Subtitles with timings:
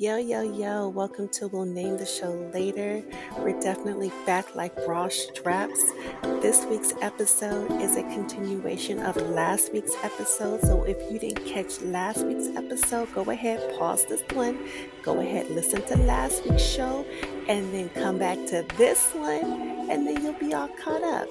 [0.00, 3.02] Yo, yo, yo, welcome to We'll Name the Show Later.
[3.36, 5.78] We're definitely back like bra straps.
[6.40, 10.62] This week's episode is a continuation of last week's episode.
[10.62, 14.58] So if you didn't catch last week's episode, go ahead, pause this one,
[15.02, 17.04] go ahead, listen to last week's show,
[17.46, 21.28] and then come back to this one, and then you'll be all caught up.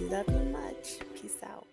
[0.00, 0.96] Love you much.
[1.14, 1.66] Peace out.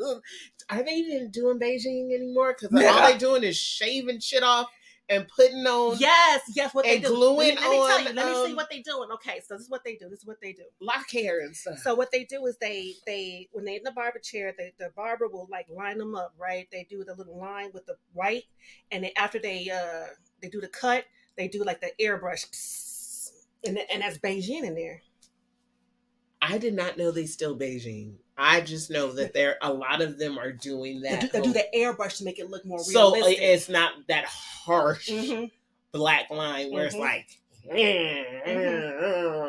[0.70, 2.54] Are they even doing Beijing anymore?
[2.56, 4.68] Because all they're doing is shaving shit off
[5.08, 7.08] and putting on Yes, yes, what they And do.
[7.08, 8.12] gluing let me, let me tell you.
[8.12, 9.10] Let me see um, what they doing.
[9.14, 10.08] Okay, so this is what they do.
[10.08, 10.64] This is what they do.
[10.80, 11.78] lock hair and stuff.
[11.78, 14.90] So what they do is they they when they in the barber chair, they, the
[14.94, 16.68] barber will like line them up, right?
[16.70, 18.44] They do the little line with the white,
[18.90, 20.08] and then after they uh
[20.42, 21.04] they do the cut,
[21.36, 23.30] they do like the airbrush,
[23.64, 25.02] and and that's Beijing in there.
[26.50, 28.14] I did not know they still Beijing.
[28.36, 31.20] I just know that there a lot of them are doing They that.
[31.20, 33.38] do, they do the airbrush to make it look more so realistic.
[33.42, 35.50] it's not that harsh Mhm.
[35.92, 36.86] black line where Mhm.
[36.86, 37.26] it's like.
[37.64, 37.74] Yeah,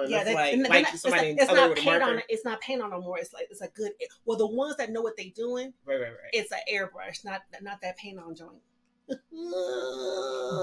[0.08, 2.26] Yeah, they- like, and like not- it's not, in it's not paint on it.
[2.28, 3.18] It's not paint on no more.
[3.18, 3.92] It's like it's a good.
[4.26, 6.30] Well, the ones that know what they're doing, Right, right, right.
[6.34, 8.62] it's an airbrush, not not that paint on joint.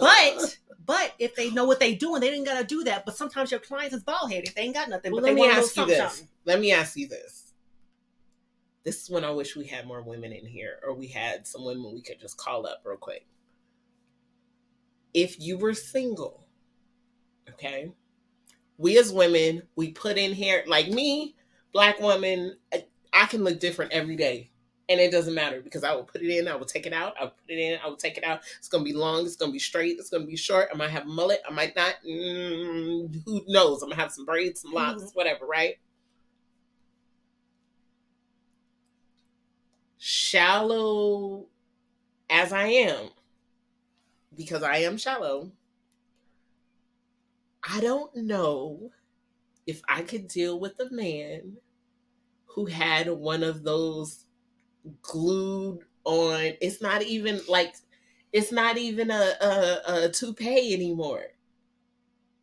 [0.00, 3.04] But But if they know what they're doing, they didn't gotta do that.
[3.04, 4.52] But sometimes your clients is bald headed.
[4.54, 5.12] They ain't got nothing.
[5.12, 5.98] Well, but let they me ask you this.
[5.98, 6.28] something, something.
[6.44, 7.52] Let me ask you this.
[8.84, 11.64] This is when I wish we had more women in here, or we had some
[11.64, 13.26] women we could just call up real quick.
[15.12, 16.46] If you were single,
[17.50, 17.90] okay,
[18.78, 21.34] we as women, we put in here, like me,
[21.72, 24.52] black woman, I- I can look different every day.
[24.88, 27.14] And it doesn't matter because I will put it in, I will take it out,
[27.20, 28.42] I'll put it in, I will take it out.
[28.58, 30.68] It's gonna be long, it's gonna be straight, it's gonna be short.
[30.72, 31.94] I might have mullet, I might not.
[32.06, 33.82] Mm, who knows?
[33.82, 35.14] I'm gonna have some braids, some locks, Mhm.
[35.14, 35.76] whatever, right?
[39.98, 41.48] Shallow
[42.30, 43.10] as I am,
[44.36, 45.50] because I am shallow,
[47.68, 48.92] I don't know
[49.66, 51.56] if I could deal with a man
[52.44, 54.25] who had one of those
[55.02, 56.52] glued on.
[56.60, 57.74] It's not even like
[58.32, 61.24] it's not even a, a, a toupee anymore.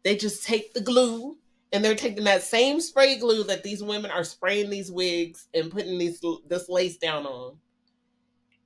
[0.04, 1.38] They just take the glue
[1.74, 5.72] and they're taking that same spray glue that these women are spraying these wigs and
[5.72, 7.58] putting these this lace down on,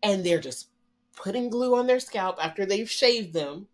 [0.03, 0.69] and they're just
[1.16, 3.67] putting glue on their scalp after they've shaved them,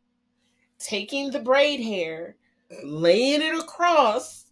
[0.78, 2.36] taking the braid hair,
[2.84, 4.46] laying it across,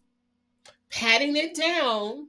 [0.89, 2.27] patting it down,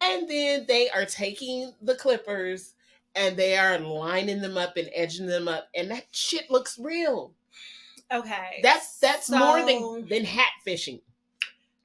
[0.00, 2.74] and then they are taking the clippers
[3.14, 7.32] and they are lining them up and edging them up, and that shit looks real.
[8.12, 8.60] Okay.
[8.62, 11.00] That's that's more than than hat fishing.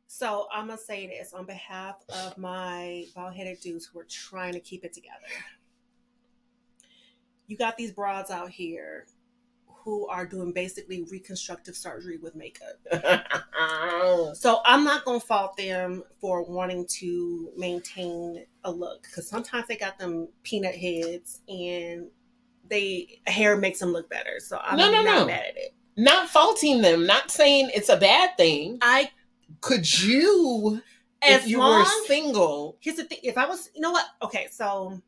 [0.08, 4.54] So I'm gonna say this on behalf of my bald headed dudes who are trying
[4.54, 5.16] to keep it together.
[7.48, 9.08] You got these broads out here
[9.84, 12.80] who are doing basically reconstructive surgery with makeup.
[14.34, 19.76] So I'm not gonna fault them for wanting to maintain a look because sometimes they
[19.76, 22.08] got them peanut heads and
[22.70, 24.40] they hair makes them look better.
[24.40, 25.26] So I'm No, no, not no.
[25.28, 25.74] mad at it.
[25.98, 28.80] not faulting them, not saying it's a bad thing.
[28.82, 29.12] I
[29.62, 30.82] Could you,
[31.22, 33.20] as if you long were single, here's the thing.
[33.24, 34.06] If I was, you know what?
[34.24, 35.02] Okay, so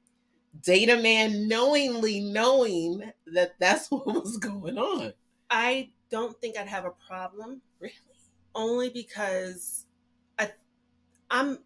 [0.61, 5.13] date a man knowingly knowing that that's what was going on?
[5.49, 7.93] I don't think I'd have a problem Really?
[8.55, 9.87] only because
[10.39, 10.53] I
[11.31, 11.59] I'm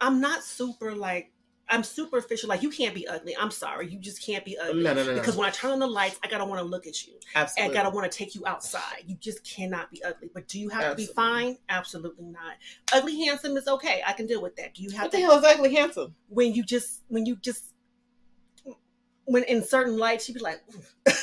[0.00, 1.32] I'm not super like
[1.68, 2.48] I'm superficial.
[2.48, 3.36] Like you can't be ugly.
[3.36, 4.82] I'm sorry, you just can't be ugly.
[4.82, 5.18] No, no, no, no.
[5.18, 7.14] Because when I turn on the lights, I gotta want to look at you.
[7.34, 9.04] And I gotta want to take you outside.
[9.06, 10.30] You just cannot be ugly.
[10.32, 11.56] But do you have to be fine?
[11.68, 12.56] Absolutely not.
[12.92, 14.02] Ugly handsome is okay.
[14.06, 14.74] I can deal with that.
[14.74, 16.14] Do you have what to the hell is ugly handsome?
[16.28, 17.72] when you just when you just
[19.24, 20.60] when in certain lights you'd be like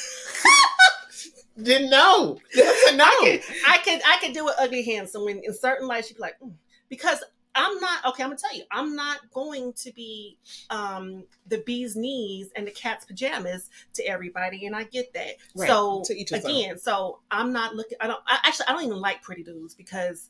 [1.62, 2.40] Didn't know.
[2.56, 3.06] That's a no.
[3.06, 6.16] I can, I can I can do it ugly handsome when in certain lights you'd
[6.16, 6.53] be like "Mm."
[6.90, 7.23] because
[7.56, 8.23] I'm not okay.
[8.23, 10.38] I'm gonna tell you, I'm not going to be
[10.69, 15.35] um the bee's knees and the cat's pajamas to everybody, and I get that.
[15.56, 15.67] Right.
[15.67, 16.51] So To each his own.
[16.51, 17.97] again, so I'm not looking.
[17.99, 18.67] I don't I, actually.
[18.67, 20.29] I don't even like pretty dudes because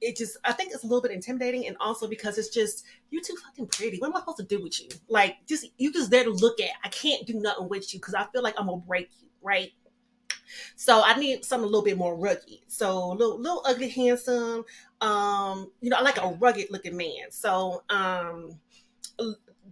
[0.00, 0.38] it just.
[0.44, 3.66] I think it's a little bit intimidating, and also because it's just you too fucking
[3.66, 3.98] pretty.
[3.98, 4.88] What am I supposed to do with you?
[5.08, 6.70] Like just you just there to look at.
[6.82, 9.70] I can't do nothing with you because I feel like I'm gonna break you, right?
[10.76, 12.58] So I need something a little bit more rugged.
[12.68, 14.64] So a little, little ugly, handsome.
[15.04, 17.30] Um, you know, I like a rugged looking man.
[17.30, 18.58] So um,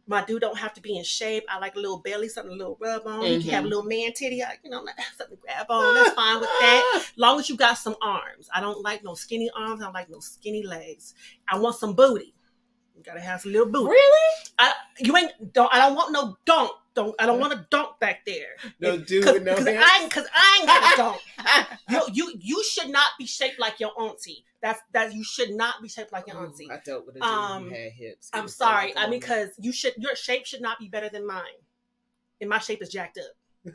[0.06, 1.44] my dude don't have to be in shape.
[1.48, 3.24] I like a little belly, something a little rub on.
[3.24, 3.70] You can have a Mhm.
[3.70, 4.84] little man titty, I- you know,
[5.16, 5.94] something to grab on.
[5.94, 7.06] That's fine with that.
[7.16, 8.48] long as you got some arms.
[8.54, 9.80] I don't like no skinny arms.
[9.80, 11.14] I don't like no skinny legs.
[11.48, 12.34] I want some booty.
[12.96, 13.90] You gotta have some little booty.
[13.90, 14.44] Really?
[14.58, 15.72] I, you ain't don't.
[15.72, 16.72] I don't want no don't.
[16.94, 18.56] Don't I don't want to dunk back there.
[18.80, 19.66] No If- dude Cause, with no 'cause?
[19.66, 20.96] I ain't cause I ain't got a
[21.66, 21.78] dunk.
[21.88, 24.44] You you you should not be shaped like your auntie.
[24.60, 26.70] That's that you should not be shaped like your Ooh, auntie.
[26.70, 28.30] I dealt with a dude Um, who had hips.
[28.32, 28.96] I'm sorry.
[28.96, 31.42] I mean, "Oh, because you should your shape should not be better than mine,
[32.40, 33.72] and my shape is jacked up.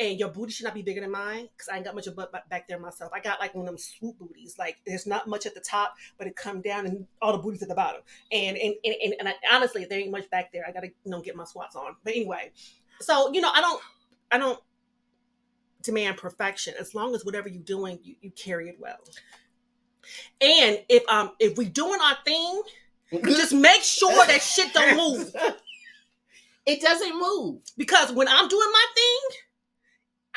[0.00, 2.16] And your booty should not be bigger than mine because I ain't got much of
[2.16, 3.12] butt back there myself.
[3.14, 4.56] I got like one of them swoop booties.
[4.58, 7.62] Like there's not much at the top, but it come down and all the booties
[7.62, 8.00] at the bottom.
[8.32, 10.64] And and and, and, and I, honestly, there ain't much back there.
[10.66, 11.96] I gotta you know get my squats on.
[12.02, 12.50] But anyway,
[13.00, 13.82] so you know I don't
[14.32, 14.58] I don't
[15.82, 18.98] demand perfection as long as whatever you're doing you, you carry it well.
[20.40, 22.62] And if um if we doing our thing,
[23.22, 25.36] just make sure that shit don't move.
[26.66, 27.62] It doesn't move.
[27.76, 29.38] Because when I'm doing my thing,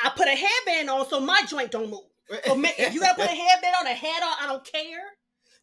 [0.02, 2.00] I put a headband on so my joint don't move.
[2.46, 5.02] So ma- if you gotta put a headband on, a head on, I don't care.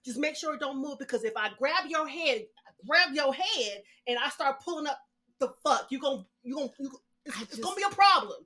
[0.06, 2.46] Just make sure it don't move because if I grab your head,
[2.88, 5.00] grab your head, and I start pulling up
[5.40, 6.92] the fuck, you gonna you gonna you,
[7.26, 8.38] it's, it's gonna be a problem.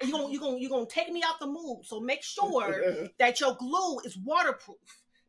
[0.00, 1.84] And you gonna you gonna you gonna take me out the move.
[1.84, 4.76] So make sure that your glue is waterproof.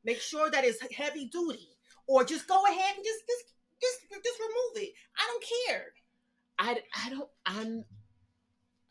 [0.03, 1.69] Make sure that it's heavy duty,
[2.07, 4.93] or just go ahead and just just just just remove it.
[5.17, 5.85] I don't care.
[6.59, 7.83] I, I don't I'm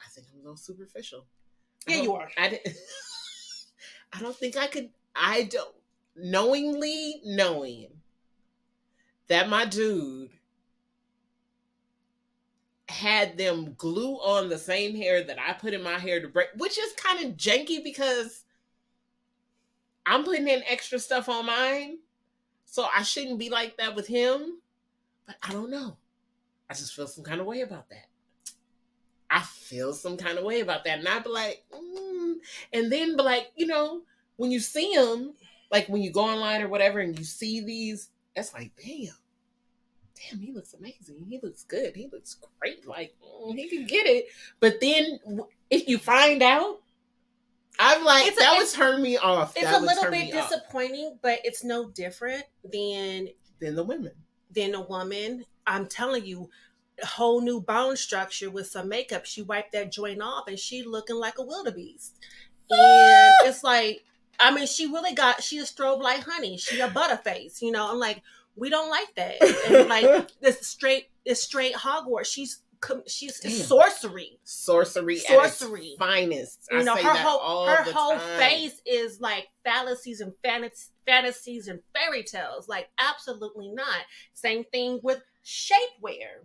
[0.04, 1.26] I think I'm a little superficial.
[1.86, 2.28] Yeah, you are.
[2.36, 2.60] I,
[4.12, 5.74] I don't think I could I don't
[6.16, 7.88] knowingly knowing
[9.28, 10.30] that my dude
[12.88, 16.48] had them glue on the same hair that I put in my hair to break,
[16.56, 18.44] which is kind of janky because
[20.04, 21.98] I'm putting in extra stuff on mine.
[22.66, 24.60] So I shouldn't be like that with him.
[25.26, 25.96] But I don't know.
[26.68, 28.06] I just feel some kind of way about that.
[29.32, 30.98] I feel some kind of way about that.
[30.98, 32.34] And I'd be like, mm.
[32.72, 34.02] and then be like, you know,
[34.36, 35.32] when you see them,
[35.70, 39.14] like when you go online or whatever and you see these, that's like, damn,
[40.30, 41.24] damn, he looks amazing.
[41.28, 41.96] He looks good.
[41.96, 42.86] He looks great.
[42.86, 44.26] Like, mm, he can get it.
[44.60, 45.18] But then
[45.70, 46.80] if you find out,
[47.78, 49.56] I'm like, It's a- that would it's- turn me off.
[49.56, 53.28] It's That a little bit me off disappointing, but it's no different than
[53.60, 54.12] than the women.
[54.50, 55.46] than a woman.
[55.66, 56.46] I'm telling you, a
[57.04, 59.26] whole new bone structure with some makeup.
[59.26, 62.16] She wiped that joint off, and she looking like a wildebeest.
[62.70, 63.48] And ah!
[63.48, 64.04] it's like,
[64.38, 65.42] I mean, she really got.
[65.42, 66.56] She a strobe like honey.
[66.56, 67.62] She a butterface.
[67.62, 68.22] You know, I'm like,
[68.56, 69.42] we don't like that.
[69.68, 72.26] And like this straight, this straight Hogwarts.
[72.26, 72.62] She's
[73.06, 73.52] she's Damn.
[73.52, 74.38] sorcery.
[74.44, 75.94] Sorcery, Sorcery.
[75.98, 76.66] finest.
[76.70, 78.38] you know her whole her whole time.
[78.38, 84.02] face is like fallacies and fantas- fantasies and fairy tales like absolutely not
[84.34, 86.44] same thing with shapewear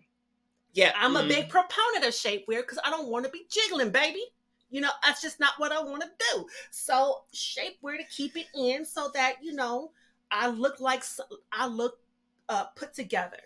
[0.73, 1.27] Yeah, i'm a mm.
[1.27, 4.23] big proponent of shapewear because i don't want to be jiggling baby
[4.69, 8.47] you know that's just not what i want to do so shapewear to keep it
[8.55, 9.91] in so that you know
[10.29, 11.03] i look like
[11.51, 11.99] I look
[12.49, 13.39] uh put together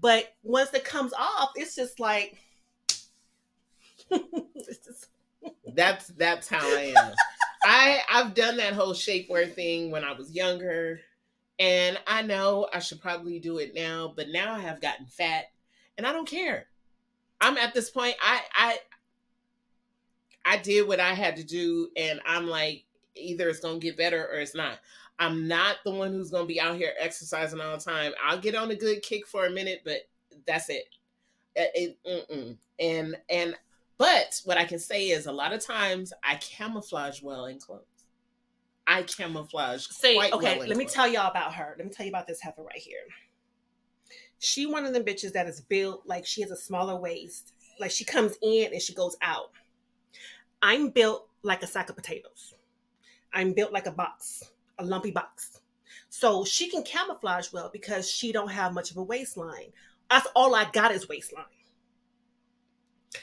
[0.00, 2.36] but once it comes off it's just like
[4.10, 5.08] it's just
[5.74, 7.14] That's that's how I am.
[7.64, 11.00] I I've done that whole shapewear thing when I was younger,
[11.58, 15.46] and I know I should probably do it now, but now I have gotten fat,
[15.98, 16.66] and I don't care.
[17.40, 18.14] I'm at this point.
[18.22, 18.78] I I
[20.44, 22.84] I did what I had to do, and I'm like,
[23.14, 24.78] either it's gonna get better or it's not.
[25.18, 28.12] I'm not the one who's gonna be out here exercising all the time.
[28.24, 30.08] I'll get on a good kick for a minute, but
[30.46, 30.84] that's it.
[31.58, 33.56] Uh, it- it- And and
[33.98, 37.82] but what I can say is a lot of times I camouflage well in clothes.
[38.86, 41.74] I camouflage Say, okay, well let me tell y'all about her.
[41.76, 43.00] Let me tell you about this heifer right here.
[44.38, 47.52] She one of them bitches that is built like she has a smaller waist.
[47.80, 49.50] Like she comes in and she goes out.
[50.62, 52.54] I'm built like a sack of potatoes.
[53.32, 54.44] I'm built like a box,
[54.78, 55.60] a lumpy box.
[56.08, 59.72] So she can camouflage well because she don't have much of a waistline.
[60.10, 61.44] That's all I got is waistline.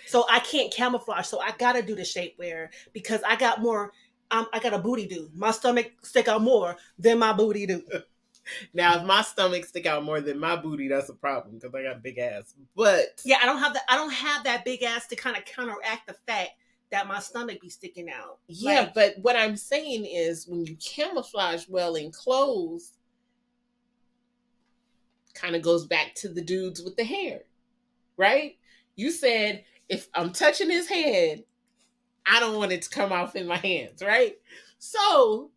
[0.08, 1.26] So I can't camouflage.
[1.26, 3.92] So I gotta do the shapewear because I got more.
[4.32, 5.30] Um, I got a booty do.
[5.36, 7.84] My stomach stick out more than my booty do.
[8.74, 11.84] Now, if my stomach stick out more than my booty, that's a problem because I
[11.84, 12.54] got a big ass.
[12.76, 13.84] But Yeah, I don't have that.
[13.90, 16.52] I don't have that big ass to kind of counteract the fact
[16.92, 18.40] that my stomach be sticking out.
[18.48, 22.92] yeah, Like, but what I'm saying is when you camouflage well in clothes,
[25.34, 27.42] kind of goes back to the dudes with the hair,
[28.18, 28.58] right?
[28.96, 31.44] You said if I'm touching his head,
[32.26, 34.36] I don't want it to come off in my hands, right?
[34.80, 35.52] So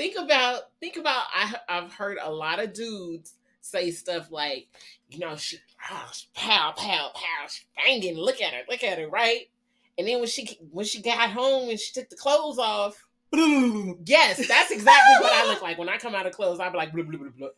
[0.00, 4.68] think about think about I I've heard a lot of dudes say stuff like,
[5.10, 5.58] you know, she
[5.90, 8.16] oh, she pow pow pow, she banging.
[8.16, 9.50] Look at her, look at her, right?
[9.98, 14.48] And then when she when she got home and she took the clothes off, yes,
[14.48, 16.60] that's exactly what I look like when I come out of clothes.
[16.60, 17.48] I'm like, blah, blah, blah, blah.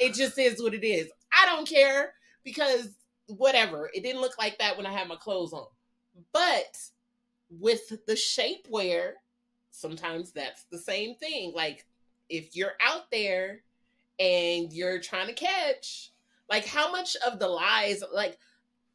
[0.00, 1.08] It just is what it is.
[1.32, 2.88] I don't care because
[3.28, 3.88] whatever.
[3.94, 5.66] It didn't look like that when I had my clothes on.
[6.32, 6.76] But
[7.60, 9.12] with the shapewear,
[9.70, 11.52] sometimes that's the same thing.
[11.54, 11.86] Like
[12.32, 13.60] if you're out there
[14.18, 16.10] and you're trying to catch,
[16.48, 18.38] like how much of the lies, like,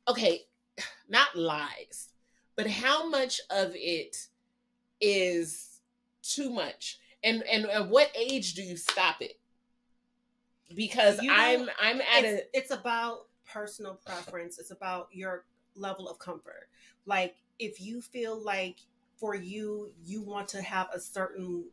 [0.08, 0.41] okay,
[1.08, 2.10] not lies,
[2.56, 4.17] but how much of it
[5.00, 5.82] is
[6.24, 7.00] too much?
[7.24, 9.39] And and at what age do you stop it?
[10.75, 14.58] Because You know, I'm I'm at it's, a it's about personal preference.
[14.58, 16.70] It's about your level of comfort.
[17.06, 18.77] Like if you feel like
[19.17, 21.65] for you, you want to have a certain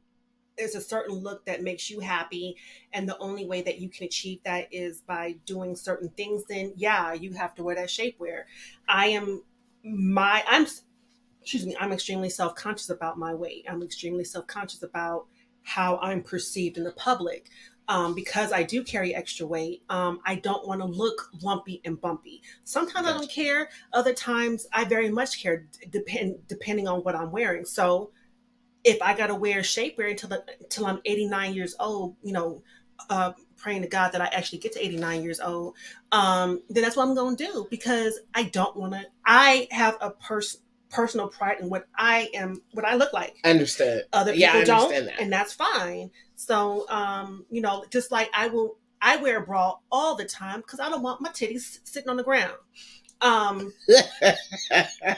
[0.57, 2.57] there's a certain look that makes you happy
[2.93, 6.73] and the only way that you can achieve that is by doing certain things then
[6.77, 8.45] yeah you have to wear that shapewear
[8.89, 9.43] i am
[9.83, 10.67] my i'm
[11.43, 15.27] excuse me i'm extremely self-conscious about my weight i'm extremely self-conscious about
[15.63, 17.49] how i'm perceived in the public
[17.89, 22.01] um, because I do carry extra weight, um, I don't want to look lumpy and
[22.01, 22.43] bumpy.
[22.65, 23.69] Sometimes I don't care.
[23.93, 27.65] Other times I very much care, depend depending on what I'm wearing.
[27.65, 28.11] So
[28.85, 32.63] if I got to wear shapewear until the, until I'm 89 years old, you know,
[33.11, 35.75] uh, praying to God that I actually get to 89 years old,
[36.13, 39.03] um, then that's what I'm going to do because I don't want to.
[39.27, 40.61] I have a person
[40.91, 44.03] personal pride in what I am, what I look like Understand?
[44.13, 45.21] other Yeah, people I don't that.
[45.21, 49.75] and that's fine so um you know just like i will i wear a bra
[49.91, 52.53] all the time because i don't want my titties sitting on the ground
[53.21, 53.73] um
[54.71, 55.17] and,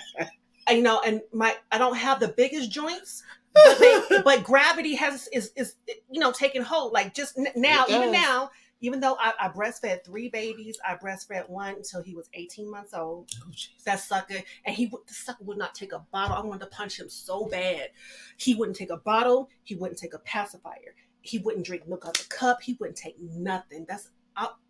[0.71, 3.23] you know and my i don't have the biggest joints
[3.65, 5.75] but they but gravity has is is
[6.11, 6.93] you know taking hold.
[6.93, 11.77] Like just now even now even though I, I breastfed three babies i breastfed one
[11.77, 13.31] until he was 18 months old.
[13.43, 13.51] Oh,
[13.85, 16.37] that sucker and he would the sucker would not take a bottle.
[16.37, 17.89] I wanted to punch him so bad.
[18.37, 19.49] He wouldn't take a bottle.
[19.65, 20.95] He wouldn't take a pacifier.
[21.23, 22.63] He wouldn't drink milk out of the cup.
[22.63, 23.87] He wouldn't take nothing.
[23.89, 24.11] That's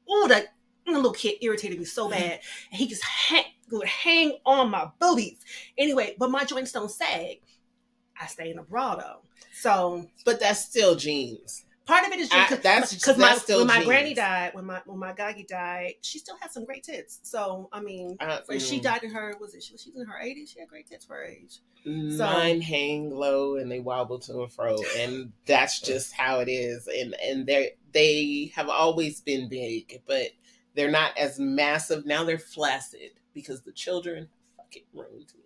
[0.08, 0.54] oh that
[0.86, 2.40] little kid irritated me so bad.
[2.70, 5.40] And he just hang, would hang on my boobies.
[5.76, 7.40] Anyway but my joints don't sag
[8.20, 9.20] i stay in a bra though
[9.52, 11.64] so but that's still jeans.
[11.86, 13.86] part of it is just that's- because my still when my genes.
[13.86, 17.68] granny died when my when my gaggy died she still had some great tits so
[17.72, 18.82] i mean Uh, when she mm.
[18.82, 20.86] died in her was it she was she was in her 80s she had great
[20.88, 25.30] tits for her age So- Mine hang low and they wobble to and fro, and
[25.46, 26.88] that's just how it is.
[26.88, 30.30] And and they they have always been big, but
[30.74, 32.24] they're not as massive now.
[32.24, 35.44] They're flaccid because the children fucking ruined me.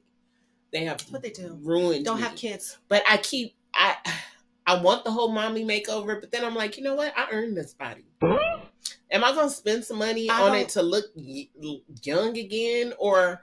[0.73, 2.05] They have what they do ruined.
[2.05, 2.23] don't me.
[2.23, 3.97] have kids But I keep I
[4.67, 7.13] I want the whole mommy makeover, but then I'm like, you know what?
[7.17, 8.05] I earned this body.
[9.13, 11.07] Am I gonna spend some money I on it to look
[12.03, 13.43] young again, or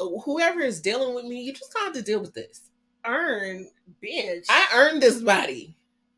[0.00, 1.42] uh, whoever is dealing with me?
[1.42, 2.70] You just gonna have to deal with this.
[3.04, 3.68] earn
[4.02, 5.76] bitch I earned this body.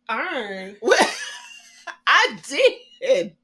[0.08, 0.76] earn
[2.06, 2.38] I
[3.00, 3.34] did.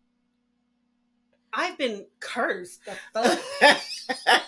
[1.53, 2.93] i've been cursed the
[4.27, 4.43] fuck?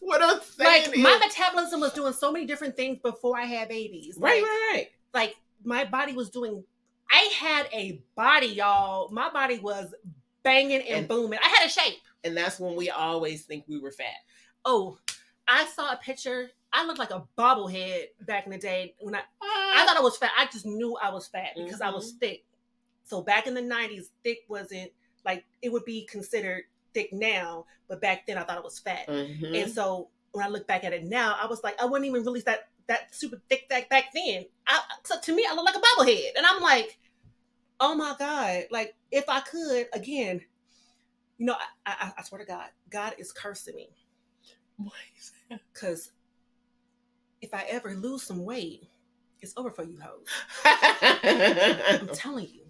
[0.00, 3.44] What I'm saying like is, my metabolism was doing so many different things before i
[3.44, 4.86] had babies right, Like, right, right.
[5.14, 6.62] like my body was doing
[7.10, 9.94] i had a body y'all my body was
[10.42, 13.78] banging and, And- booming i had a shape And that's when we always think we
[13.78, 14.16] were fat.
[14.64, 14.98] oh
[15.48, 19.20] i saw a picture i looked like a bobblehead back in the day when i
[19.76, 20.30] I thought I was fat.
[20.38, 22.18] I just knew I was fat because I was mm-hmm.
[22.18, 22.44] thick.
[23.04, 24.90] So back in the nineties, thick wasn't
[25.24, 26.64] like it would be considered
[26.96, 29.06] thick now, but back then I thought it was fat.
[29.06, 29.62] Mhm.
[29.62, 32.24] And so when I look back at it now, I was like, I wasn't even
[32.24, 34.46] really that that super thick back back then.
[34.66, 36.98] I, so to me, I look like a bobblehead, and I'm like,
[37.80, 38.64] oh my god!
[38.70, 40.40] Like if I could again,
[41.36, 43.88] you know, I, I, I swear to God, God is cursing me
[44.76, 45.60] Why is that?
[45.74, 46.12] because
[47.42, 48.88] if I ever lose some weight,
[49.42, 50.26] it's over for you hoes.
[52.00, 52.65] I'm telling you.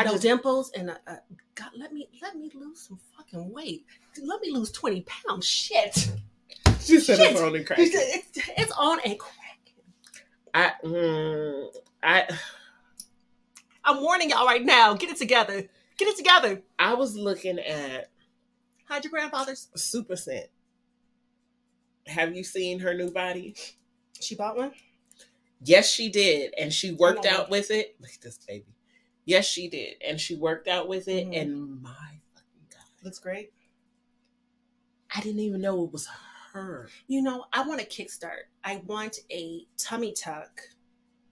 [0.00, 1.16] I no just dimples and uh, uh,
[1.54, 3.84] God, let me let me lose some fucking weight.
[4.22, 5.46] Let me lose twenty pounds.
[5.46, 5.94] Shit,
[6.80, 7.32] she said Shit.
[7.32, 7.90] it's on and cracking.
[7.92, 9.32] it's, it's on and cracking.
[10.54, 11.66] I mm,
[12.02, 12.28] I
[13.84, 14.94] I'm warning y'all right now.
[14.94, 15.62] Get it together.
[15.98, 16.62] Get it together.
[16.78, 18.10] I was looking at
[18.88, 19.68] Hide your grandfather's.
[19.74, 20.46] Super Scent.
[22.06, 23.56] Have you seen her new body?
[24.20, 24.72] She bought one.
[25.62, 27.34] Yes, she did, and she worked Oh.
[27.34, 27.96] out with it.
[28.00, 28.75] Look at this baby.
[29.26, 31.26] Yes, she did, and she worked out with it.
[31.26, 31.40] Mhm.
[31.40, 33.52] And my fucking god, Looks great.
[35.14, 36.08] I didn't even know it was
[36.52, 36.88] her.
[37.06, 38.44] You know, I want a kickstart.
[38.64, 40.62] I want a tummy tuck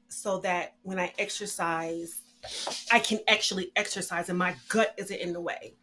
[0.09, 2.21] so that when I exercise,
[2.93, 5.77] I can actually exercise and my gut isn't in the way.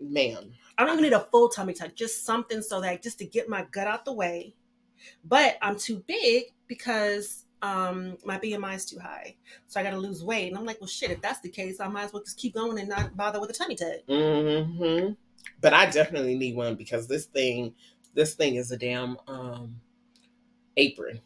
[0.00, 3.26] Ma'am, I don't even need a full tummy tuck, just something so that just to
[3.26, 4.54] get my gut out the way.
[5.24, 9.36] But I'm too big because um my BMI is too high.
[9.66, 10.48] So I gotta lose weight.
[10.48, 12.54] And I'm like, well shit, if that's the case, I might as well just keep
[12.54, 14.06] going and not bother with a tummy tuck.
[14.08, 15.12] mm-hmm.
[15.60, 17.74] But I definitely need one because this thing,
[18.14, 19.80] this thing is a damn um
[20.76, 21.20] apron.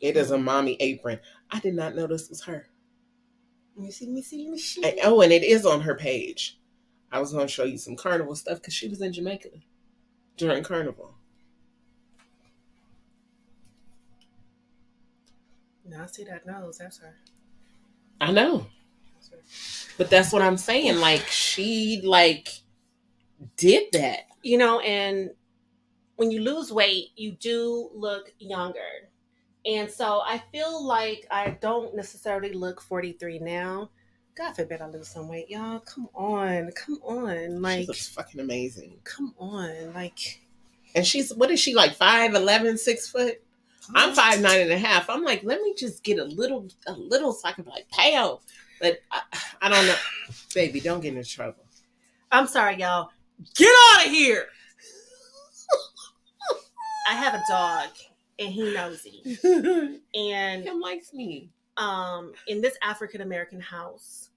[0.00, 1.20] It is a mommy apron.
[1.50, 2.66] I did not know this was her.
[3.78, 4.84] You see, me see, me see.
[4.84, 6.58] And- oh, and it is on her page.
[7.10, 9.48] I was going to show you some carnival stuff because she was in Jamaica
[10.36, 11.13] during carnival.
[15.86, 16.78] Now I see that nose.
[16.78, 17.14] That's her.
[18.20, 18.66] I know,
[19.14, 19.94] That's her.
[19.98, 20.98] but that's what I'm saying.
[20.98, 22.48] Like she like
[23.56, 24.20] did that.
[24.42, 25.30] You know, and
[26.16, 28.80] when you lose weight, you do look younger.
[29.66, 33.90] And so I feel like I don't necessarily look 43 now.
[34.36, 35.80] God forbid I lose some weight, y'all.
[35.80, 38.98] Come on, come on, Like she looks fucking amazing.
[39.04, 40.40] come on, like.
[40.94, 43.40] And she's what is she like five eleven, six foot?
[43.94, 45.10] I'm five nine and a half.
[45.10, 47.88] I'm like, let me just get a little, a little, so I can be like,
[47.90, 48.40] pow.
[48.80, 49.20] But I,
[49.62, 49.96] I don't know,
[50.54, 50.80] baby.
[50.80, 51.64] Don't get into trouble.
[52.32, 53.10] I'm sorry, y'all.
[53.56, 54.46] Get out of here.
[57.08, 57.88] I have a dog,
[58.38, 60.00] and he knows nosy.
[60.14, 61.50] And Him likes me.
[61.76, 64.30] um in this African American house,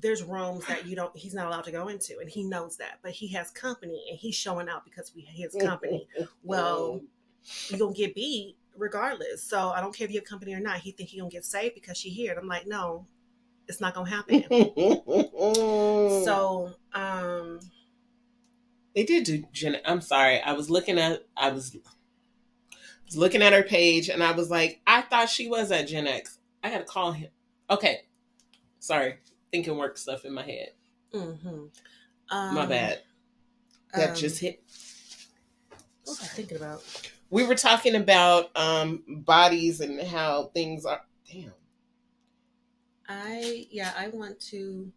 [0.00, 2.98] there's rooms that you don't he's not allowed to go into and he knows that.
[3.02, 6.08] But he has company and he's showing out because we has company.
[6.42, 7.00] Well,
[7.68, 9.42] You're gonna get beat regardless.
[9.42, 10.78] So I don't care if you have company or not.
[10.78, 12.32] He think he gonna get saved because she here.
[12.32, 13.06] And I'm like, no,
[13.68, 14.44] it's not gonna happen.
[14.48, 17.60] so so um
[18.96, 19.76] they did do Gen.
[19.84, 20.40] I'm sorry.
[20.40, 21.26] I was looking at.
[21.36, 21.76] I was,
[23.04, 26.06] was looking at her page, and I was like, I thought she was at Gen
[26.06, 26.38] X.
[26.64, 27.28] I gotta call him.
[27.68, 28.00] Okay,
[28.78, 29.18] sorry.
[29.52, 30.68] Thinking work stuff in my head.
[31.14, 31.68] mhm.
[32.30, 33.02] um My bad.
[33.92, 34.62] That um, just hit.
[36.04, 36.82] what was I thinking about?
[37.30, 41.00] We were talking about um bodies and how things are.
[41.30, 41.52] Damn.
[43.08, 44.92] I yeah, I want to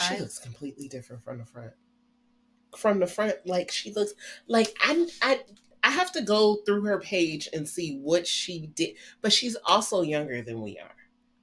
[0.00, 1.72] She I- looks completely different from the front.
[2.76, 4.14] From the front, like she looks
[4.46, 5.40] like I I
[5.82, 8.96] I have to go through her page and see what she did.
[9.20, 10.94] But she's also younger than we are.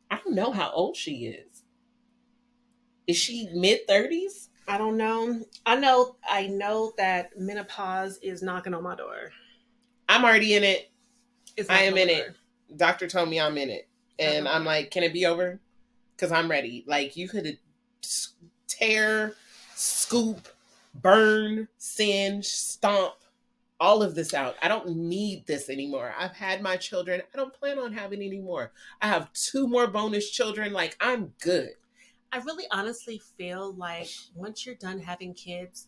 [0.10, 1.64] I don't know how old she is.
[3.06, 4.49] Is she mid thirties?
[4.70, 5.42] I don't know.
[5.66, 9.32] I know I know that menopause is knocking on my door.
[10.08, 10.92] I'm already in it.
[11.58, 12.36] It's I am in it.
[12.78, 13.88] Doctor told me I'm in it,
[14.20, 14.56] and Uh-huh.
[14.56, 15.60] I'm like, can it be over?
[16.16, 16.84] Because I'm ready.
[16.88, 17.58] Like you could
[18.68, 19.34] tear,
[19.74, 20.48] scoop,
[20.94, 23.16] burn, singe, stomp,
[23.80, 24.56] all of this out.
[24.62, 26.14] I don't need this anymore.
[26.18, 27.24] I've had my children.
[27.34, 28.72] I don't plan on having any more.
[29.02, 30.74] I have two more bonus children.
[30.74, 31.72] Like I'm good.
[32.32, 35.88] I really honestly feel like once you're done having kids,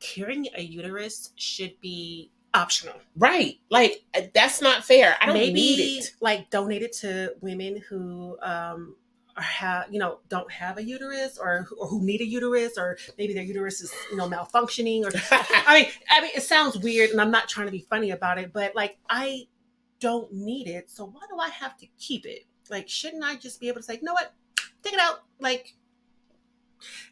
[0.00, 2.94] carrying a uterus should be optional.
[3.16, 3.58] Right.
[3.70, 5.16] Like that's not fair.
[5.20, 6.12] I don't Maybe need it.
[6.20, 8.96] like donate it to women who um
[9.36, 12.96] are have you know don't have a uterus or or who need a uterus or
[13.18, 17.10] maybe their uterus is you know malfunctioning or I mean I mean it sounds weird
[17.10, 19.46] and I'm not trying to be funny about it but like I
[20.00, 23.60] don't need it so why do I have to keep it like shouldn't I just
[23.60, 24.32] be able to say you know what
[24.86, 25.74] take it out like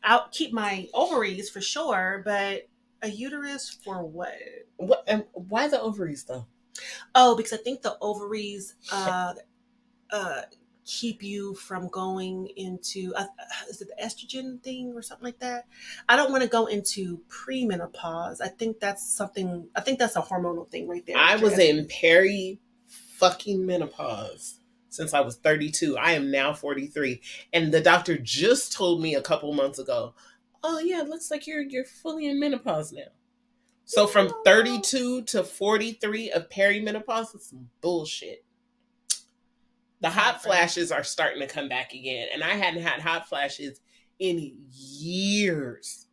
[0.03, 2.69] I'll keep my ovaries for sure but
[3.05, 4.33] a uterus for what
[4.77, 6.47] what, and why the ovaries though?
[7.15, 9.35] Oh, because I think the ovaries uh,
[10.11, 10.43] uh,
[10.85, 13.27] keep you from going into uh,
[13.69, 15.67] is it the estrogen thing or something like that?
[16.09, 18.41] I don't want to go into premenopause.
[18.41, 19.69] I think that's something.
[19.77, 21.17] I think that's a hormonal thing right there.
[21.17, 24.59] I was in peri fucking menopause
[24.95, 25.97] since I was 32.
[25.97, 27.21] I am now 43.
[27.53, 30.15] And the doctor just told me a couple months ago,
[30.63, 33.13] "Oh yeah, it looks like you're you're fully in menopause now."
[33.85, 38.45] So from 32 to 43 of perimenopause is some bullshit.
[40.01, 43.81] The hot flashes are starting to come back again, and I hadn't had hot flashes
[44.19, 46.07] in years.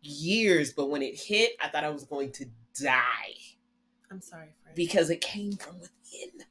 [0.00, 2.46] Years, but when it hit, I thought I was going to
[2.80, 3.34] die
[4.10, 4.74] I'm sorry, Fred.
[4.74, 6.46] because it came from within.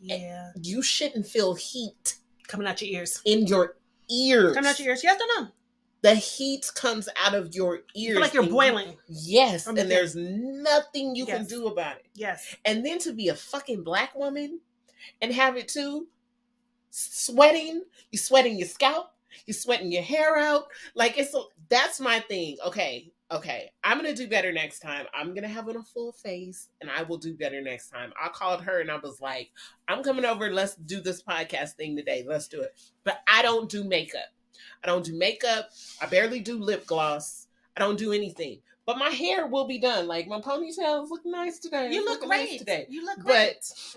[0.00, 3.20] Yeah, You shouldn't feel heat coming out your ears.
[3.24, 3.76] in your
[4.10, 4.54] ears.
[4.54, 5.02] Coming out your ears.
[5.04, 5.48] Yes, or no?
[6.00, 8.14] The heat comes out of your ears.
[8.14, 8.96] You like you're you- boiling.
[9.08, 12.06] yes, and there's nothing you can do about it.
[12.14, 12.54] Yes.
[12.64, 14.60] And then to be a fucking black woman
[15.20, 16.06] and have it too,
[16.90, 19.10] sweating, You're sweating your scalp,
[19.46, 20.66] You're sweating your hair out.
[20.94, 22.56] Like it's a, that's my thing.
[22.66, 25.06] Okay, okay, I'm gonna do better next time.
[25.14, 28.12] I'm gonna have on a full face, and I will do better next time.
[28.22, 29.50] I called her and I was like,
[29.88, 30.50] I'm coming over.
[30.50, 32.24] Let's do this podcast thing today.
[32.26, 32.78] Let's do it.
[33.04, 34.32] But I don't do makeup.
[34.82, 35.70] I don't do makeup.
[36.00, 37.46] I barely do lip gloss.
[37.76, 38.60] I don't do anything.
[38.86, 40.06] But my hair will be done.
[40.06, 41.92] Like my ponytails look nice today.
[41.92, 42.58] You look looking nice great.
[42.58, 42.86] today.
[42.88, 43.56] You look great.
[43.60, 43.96] But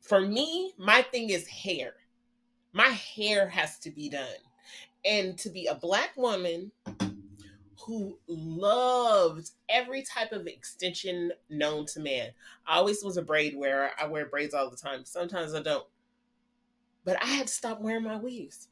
[0.00, 1.94] for me, my thing is hair.
[2.72, 4.26] My hair has to be done.
[5.04, 6.70] And to be a black woman
[7.86, 12.30] who loved every type of extension known to man.
[12.66, 13.90] I always was a braid wearer.
[14.00, 15.04] I wear braids all the time.
[15.04, 15.86] Sometimes I don't.
[17.04, 18.68] But I had to stop wearing my weaves.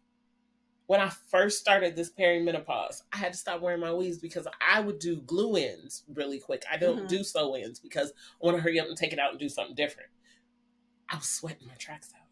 [0.86, 4.80] When I first started this perimenopause, I had to stop wearing my weaves because I
[4.80, 6.64] would do glue ins really quick.
[6.70, 7.08] I don't Mhm.
[7.08, 9.48] do sew ins because I want to hurry up and take it out and do
[9.48, 10.10] something different.
[11.10, 12.27] I was sweating my tracks out.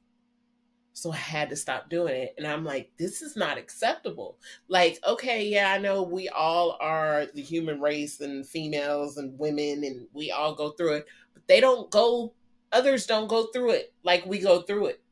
[0.97, 2.35] So I had to stop doing it.
[2.39, 4.39] And I'm like, this is not acceptable.
[4.67, 9.85] Like, okay, yeah, I know we all are the human race and females and women
[9.85, 12.33] and we all go through it, but they don't go,
[12.73, 15.03] others don't go through it like we go through it.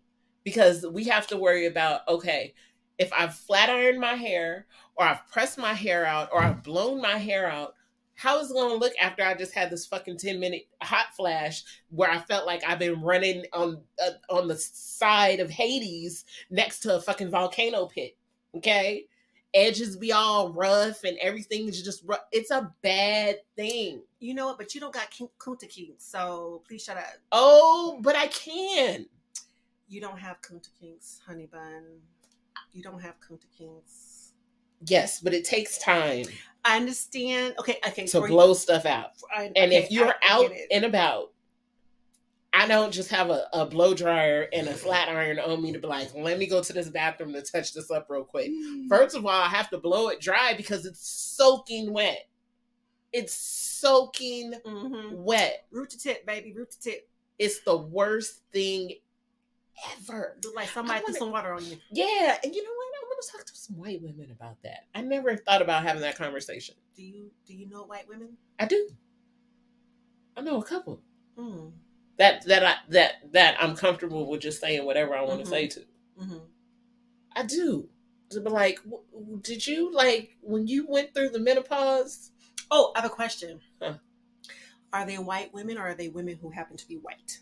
[0.42, 2.54] Because we have to worry about, okay,
[2.96, 4.66] if I've flat ironed my hair
[4.96, 7.74] or I've pressed my hair out or I've blown my hair out,
[8.14, 11.14] how is it going to look after I just had this fucking 10 minute hot
[11.16, 16.24] flash where I felt like I've been running on uh, on the side of Hades
[16.50, 18.16] next to a fucking volcano pit?
[18.56, 19.06] Okay?
[19.52, 22.24] Edges be all rough and everything is just rough.
[22.32, 24.02] It's a bad thing.
[24.20, 24.58] You know what?
[24.58, 27.04] But you don't got kunta kinks, so please shut up.
[27.30, 29.06] Oh, but I can.
[29.88, 31.84] You don't have kunta kinks, honey bun.
[32.72, 34.32] You don't have kunta kinks.
[34.86, 36.26] Yes, but it takes time
[36.64, 37.54] I understand.
[37.58, 38.06] Okay, okay.
[38.06, 39.10] to blow stuff out.
[39.34, 41.32] I- And okay, if you're I- out and about,
[42.52, 45.78] I don't just have a, a blow dryer and a flat iron on me to
[45.80, 48.50] be like, let me go to this bathroom to touch this up real quick.
[48.88, 52.28] First of all, I have to blow it dry because it's soaking wet.
[53.12, 55.12] It's soaking Mhm.
[55.16, 55.66] wet.
[55.72, 57.08] root to tip, baby, root to tip.
[57.38, 58.92] It's the worst thing
[59.98, 60.38] ever.
[60.44, 61.76] Look like somebody I threw wanna- some water on you.
[61.90, 62.83] Yeah, and you know what?
[63.04, 64.86] I want to talk to some white women about that.
[64.94, 66.74] I never thought about having that conversation.
[66.96, 68.36] Do you do you know white women?
[68.58, 68.88] I do.
[70.36, 71.02] I know a couple
[71.38, 71.72] Mm.
[72.16, 75.66] that that I that that I'm comfortable with just saying whatever I want to say
[75.68, 75.84] to.
[76.18, 76.38] hmm
[77.36, 77.88] I do.
[78.30, 82.30] To be like, w- did you like when you went through the menopause?
[82.70, 83.60] Oh, I have a question.
[83.82, 83.94] Huh.
[84.92, 87.40] Are they white women or are they women who happen to be white?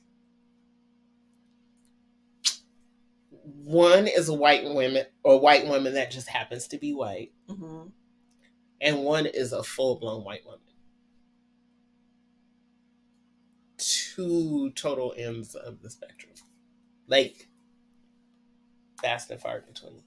[3.45, 7.88] One is a white woman or white woman that just happens to be white, hmm
[8.83, 10.59] and one is a full blown white woman.
[13.79, 16.33] Two total ends of the spectrum,
[17.07, 17.49] like
[19.01, 20.03] fast and far between.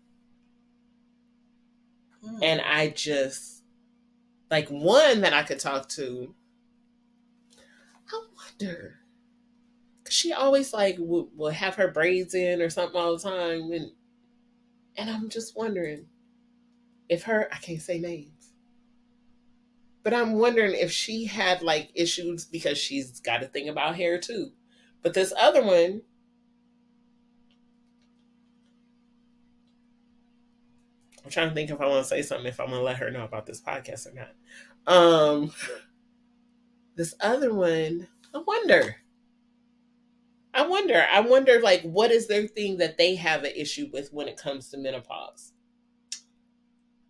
[2.24, 2.40] Mm.
[2.42, 3.64] and I just
[4.50, 6.34] like one that I could talk to.
[8.12, 9.00] I wonder,
[10.10, 13.92] she always like will, will have her braids in or something all the time, and
[14.98, 16.06] and I'm just wondering
[17.10, 18.52] if her I can't say names,
[20.04, 24.20] but I'm wondering if she had like issues because she's got a thing about hair
[24.20, 24.52] too.
[25.02, 26.02] But this other one,
[31.24, 33.12] I'm trying to think if I want to say something if I'm gonna let her
[33.12, 34.32] know about this podcast or not.
[34.88, 35.52] Um
[36.96, 38.98] this other one, I wonder.
[40.56, 41.06] I wonder.
[41.12, 44.38] I wonder like what is their thing that they have an issue with when it
[44.38, 45.52] comes to menopause?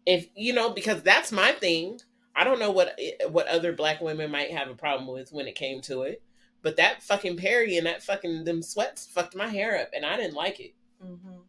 [0.06, 2.00] If you know, because that's my thing.
[2.36, 5.56] I don't know what what other black women might have a problem with when it
[5.56, 6.22] came to it.
[6.64, 10.18] But that fucking peri and that fucking them sweats fucked my hair up and I
[10.18, 10.74] didn't like it.
[11.02, 11.44] Mhm.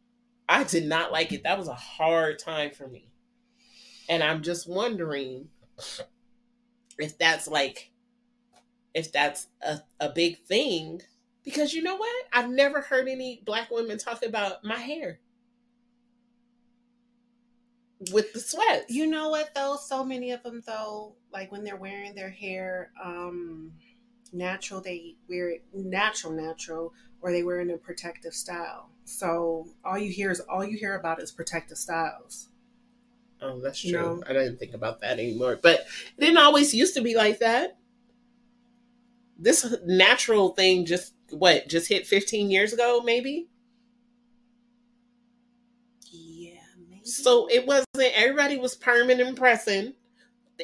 [0.49, 1.43] I did not like it.
[1.45, 3.11] That was a hard time for me.
[4.09, 5.49] And I'm just wondering
[6.99, 7.91] if that's like
[8.95, 11.01] if that's a, a big thing.
[11.47, 12.13] Because you know what?
[12.33, 15.21] I've never heard any black women talk about my hair.
[18.13, 18.87] With the sweats.
[18.91, 19.77] You know what though?
[19.77, 23.73] So many of them though, like when they're wearing their hair um
[24.33, 28.91] natural, they wear it natural, natural, or they wear it in a protective style.
[29.05, 32.49] So all you hear is all you hear about is protective styles.
[33.41, 33.93] Oh, that's true.
[33.93, 34.23] No.
[34.29, 35.61] I didn't think about that anymore.
[35.63, 35.87] But
[36.19, 37.79] it didn't always used to be like that.
[39.39, 43.49] This natural thing just what just hit 15 years ago, maybe.
[46.11, 47.05] Yeah, maybe.
[47.05, 49.95] So it wasn't everybody was perming and pressing,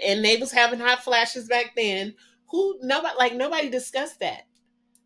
[0.04, 2.14] and they was having hot flashes back then.
[2.50, 4.46] Who nobody like nobody discussed that.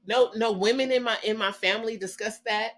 [0.07, 2.73] No, no women in my in my family discussed that.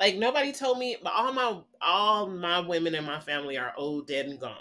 [0.00, 0.96] Like nobody told me.
[1.02, 4.56] But all my all my women in my family are old, dead, and gone,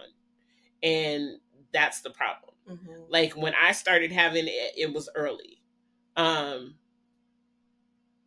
[0.83, 1.39] and
[1.73, 2.55] that's the problem.
[2.69, 3.05] Mhm.
[3.09, 5.61] Like when I started having it, it was early,
[6.17, 6.78] um,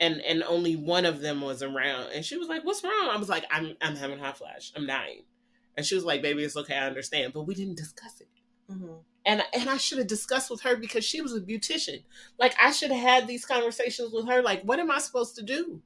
[0.03, 3.17] and and only one of them was around, and she was like, "What's wrong?" I
[3.17, 4.73] was like, "I'm I'm having hot flash.
[4.77, 5.23] I'm dying,"
[5.77, 6.77] and she was like, "Baby, it's okay.
[6.77, 8.29] I understand," but we didn't discuss it
[8.71, 9.05] Mhm.
[9.27, 12.05] and and I should have discussed with her because she was a beautician.
[12.39, 14.43] Like I should have had these conversations with her.
[14.43, 15.83] Like, what am I supposed to do?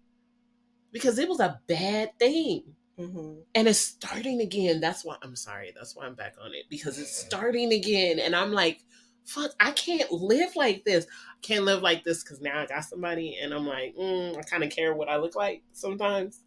[0.92, 2.74] Because it was a bad thing.
[2.98, 3.40] Mm-hmm.
[3.54, 4.80] And it's starting again.
[4.80, 5.72] That's why I'm sorry.
[5.76, 8.18] That's why I'm back on it because it's starting again.
[8.18, 8.80] And I'm like,
[9.24, 11.06] fuck, I can't live like this.
[11.46, 14.64] Can't live like this because now I got somebody and I'm like, mm, I kind
[14.64, 16.40] of care what I look like sometimes.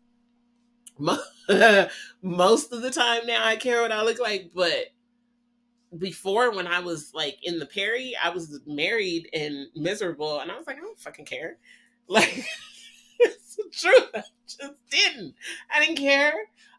[2.21, 4.87] Most of the time now I care what I look like, but
[5.97, 10.57] before when I was like in the peri, I was married and miserable and I
[10.57, 11.57] was like, I don't fucking care.
[12.11, 12.43] Like
[13.19, 14.09] it's the truth.
[14.15, 15.35] I just didn't.
[15.71, 16.33] I didn't care.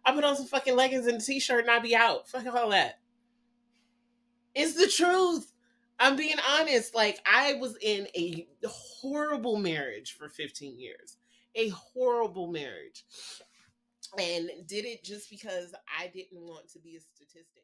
[0.05, 2.29] I put on some fucking leggings and a t-shirt and I'd be out.
[2.29, 2.99] Fuck all that.
[4.57, 5.50] It's the truth.
[6.01, 6.95] I'm being honest.
[6.95, 11.19] Like I was in a horrible marriage for 15 years.
[11.55, 13.05] A horrible marriage.
[14.19, 17.63] And did it just because I didn't want to be a statistic.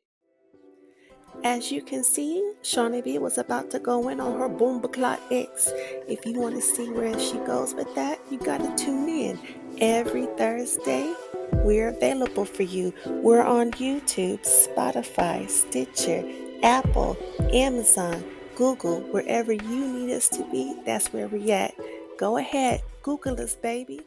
[1.45, 5.73] As you can see, Shawnee B was about to go in on her Boombaclot X.
[6.09, 9.39] If you want to see where she goes with that, you got to tune in.
[9.79, 11.13] Every Thursday,
[11.53, 12.95] we're available for you.
[13.07, 16.25] We're on YouTube, Spotify, Stitcher,
[16.63, 17.17] Apple,
[17.53, 21.75] Amazon, Google, wherever you need us to be, that's where we're at.
[22.19, 24.01] Go ahead, Google us, baby.